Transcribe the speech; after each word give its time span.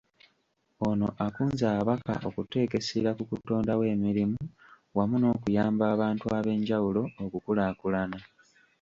Ono 0.87 1.07
akunze 1.25 1.63
ababaka 1.71 2.13
okuteeka 2.29 2.75
essira 2.81 3.11
ku 3.17 3.23
kutondawo 3.29 3.83
emirimu 3.95 4.39
wamu 4.95 5.15
n’okuyamba 5.19 5.83
abantu 5.93 6.25
ab’enjawulo 6.37 7.01
okukulaakulana. 7.23 8.17